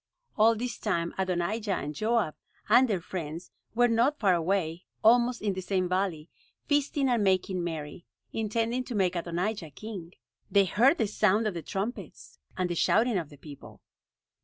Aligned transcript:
All 0.35 0.55
this 0.55 0.79
time 0.79 1.13
Adonijah 1.19 1.75
and 1.75 1.93
Joab, 1.93 2.33
and 2.67 2.87
their 2.87 3.01
friends 3.01 3.51
were 3.75 3.87
not 3.87 4.17
far 4.17 4.33
away, 4.33 4.85
almost 5.03 5.43
in 5.43 5.53
the 5.53 5.61
same 5.61 5.87
valley, 5.87 6.27
feasting 6.65 7.07
and 7.07 7.23
making 7.23 7.63
merry, 7.63 8.07
intending 8.33 8.83
to 8.85 8.95
make 8.95 9.15
Adonijah 9.15 9.69
king. 9.69 10.13
They 10.49 10.65
heard 10.65 10.97
the 10.97 11.05
sound 11.05 11.45
of 11.45 11.53
the 11.53 11.61
trumpets, 11.61 12.39
and 12.57 12.67
the 12.67 12.73
shouting 12.73 13.19
of 13.19 13.29
the 13.29 13.37
people. 13.37 13.79